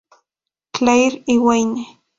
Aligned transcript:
Clair 0.73 1.21
y 1.27 1.37
Wayne. 1.37 1.85